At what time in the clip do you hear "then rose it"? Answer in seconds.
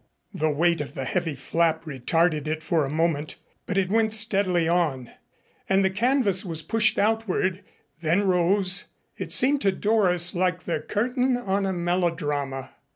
7.99-9.31